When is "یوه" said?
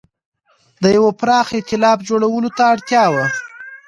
0.97-1.11